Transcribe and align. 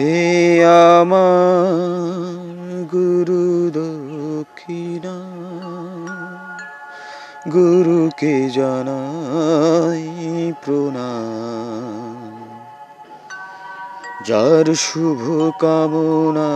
হে 0.00 0.64
আমার 1.00 2.84
গুরু 2.92 3.46
দক্ষিণা 3.70 5.16
গুরুকে 7.52 8.50
জানাই 8.50 10.04
প্রণাম। 10.64 12.34
যার 14.26 14.74
শুভ 14.74 15.22
কামনা 15.60 16.52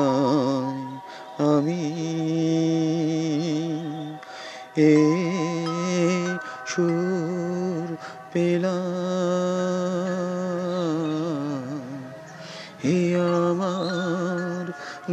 আমি 1.57 1.85
এ 4.77 4.95
সুর 6.67 7.97
পেলাম। 8.33 9.10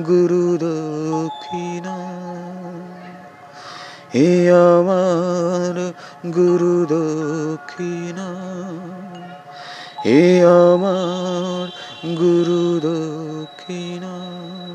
গুরু 0.06 0.58
দক্ষিণা। 0.58 1.98
হে 4.16 4.52
আমার 4.52 5.92
গুরু 6.32 6.86
দক্ষিণা। 6.86 8.36
হে 10.06 10.46
আমার 10.46 11.68
গুরু 12.16 12.80
দক্ষিণা। 12.80 14.67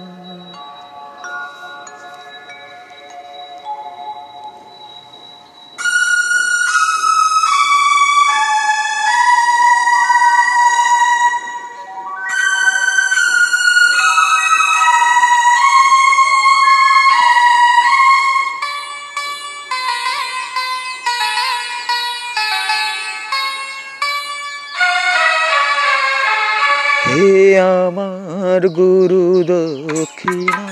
আমার 27.58 28.68
গুরু 28.68 29.42
দক্ষিণা, 29.46 30.64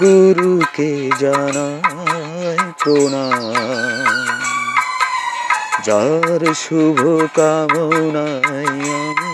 গুরুকে 0.00 1.10
জানাই 1.20 2.72
প্রণাম। 2.78 3.54
যার 5.84 6.54
শুভ 6.54 7.00
কামনায় 7.34 8.90
আমি 8.98 9.32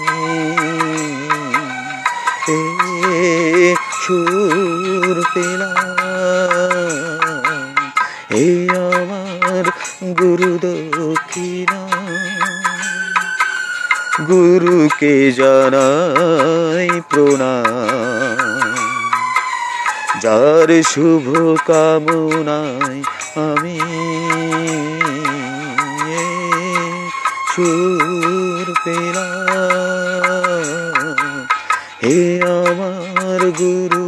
এ 2.48 3.74
সুর 4.02 5.24
পেলাম। 5.34 5.76
হে 8.30 8.68
আমার 8.76 9.64
গুরু 10.18 10.58
দক্ষিণা। 10.62 11.80
গুরুকে 14.20 15.32
জানাই 15.32 17.00
প্রণাম। 17.10 17.66
যার 20.22 20.82
শুভ 20.82 21.26
কামনায় 21.66 23.00
আমি 23.50 23.78
সুর 27.54 28.66
পেলা 28.84 29.28
হে 32.02 32.18
আমার 32.60 33.42
গুরু 33.58 34.05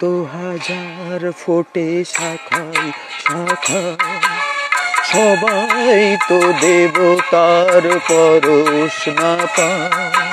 তো 0.00 0.12
হাজার 0.32 1.22
ফোটে 1.32 1.88
শাখায় 2.04 2.90
শাখায় 3.22 3.96
সবাই 5.04 6.02
তো 6.28 6.38
দেবতার 6.60 7.84
পরশ 8.08 8.98
না 9.18 9.32
পায় 9.56 10.28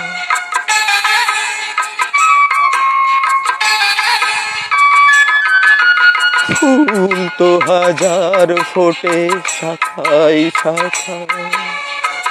ফুল 6.50 7.20
তো 7.38 7.50
হাজার 7.68 8.50
ফোটে 8.64 9.20
শাখায় 9.50 10.44
শাখায় 10.54 11.66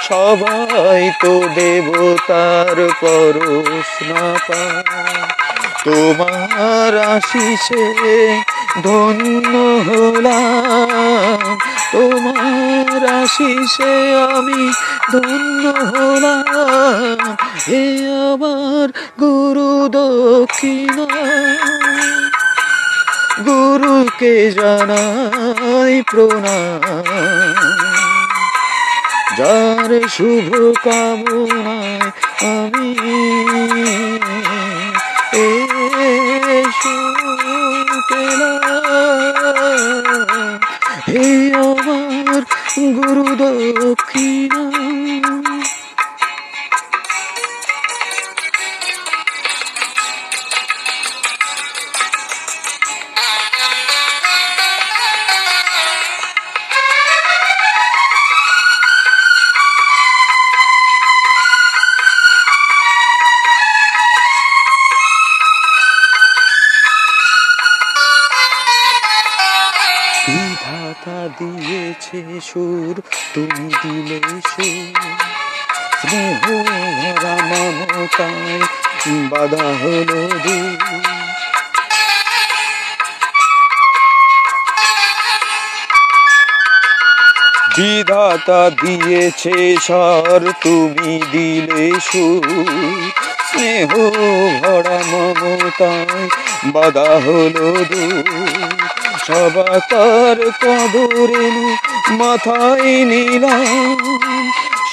সবাই 0.01 1.03
তো 1.21 1.33
দেবতার 1.55 2.77
পরশ 3.01 3.91
না 4.09 4.25
পায় 4.47 5.44
তোমার 5.85 6.93
আশিসে 6.97 7.85
ধন্য 8.83 9.53
হলাম। 9.87 11.57
তোমার 11.93 13.01
আশিসে 13.21 13.93
আমি 14.37 14.63
ধন্য 15.11 15.63
হলাম। 15.91 17.35
হে 17.67 17.83
আমার 18.33 18.87
গুরু 19.19 19.73
দক্ষিণা, 19.91 21.07
গুরুকে 23.45 24.51
জানাই 24.51 26.03
প্রণাম। 26.11 27.03
যার 29.37 29.91
শুভ 30.09 30.49
কামনায় 30.83 32.09
আমি 32.51 32.89
হে 41.15 41.27
আমার 41.63 42.43
গুরু 42.97 43.25
দক্ষিণা 43.39 44.61
তুমি 73.33 73.69
দিলে 73.83 74.19
সুর 74.49 74.85
স্নেহ 75.99 76.41
ভরা 76.99 77.35
মমতায় 77.45 78.59
বাধা 79.29 79.67
হলো 79.83 80.21
বিধাতা 87.77 88.69
দিয়েছে 88.69 89.77
স্বর, 89.81 90.53
তুমি 90.63 91.21
দিলে 91.31 91.99
সুর। 91.99 93.11
স্নেহ 93.49 93.89
ভরা 94.63 94.99
মমতায় 95.07 96.29
বাধা 96.65 97.09
হলো 97.25 97.85
দূর। 97.89 99.04
সবাকার 99.27 100.37
কদরেনু 100.61 101.65
মাথায় 102.11 103.05
নিলাম। 103.05 103.99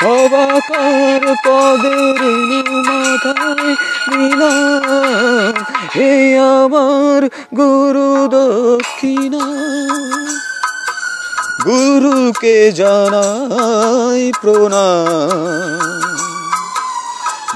সবাকার 0.00 1.22
কদরেনু 1.46 2.60
মাথায় 2.88 3.74
নিলাম। 4.10 5.54
হে 5.96 6.12
আমার 6.38 7.22
গুরু 7.56 8.12
দক্ষিণা, 8.28 9.44
গুরুকে 11.64 12.72
জানাই 12.72 14.32
প্রণাম। 14.42 16.00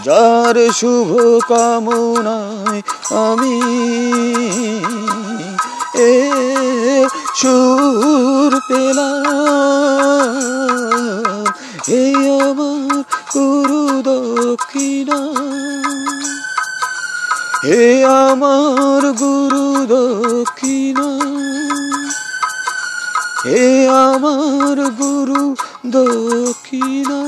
যার 0.04 0.56
শুভ 0.72 1.10
কামনায় 1.48 2.80
আমি 3.24 3.56
দক্ষিণা 14.56 15.18
হে 17.64 18.04
আমার 18.04 19.02
গুরু 19.12 19.66
দক্ষিণা। 19.86 21.08
হে 23.44 23.64
আমার 23.88 24.78
গুরু 24.90 25.42
দক্ষিণা। 25.86 27.20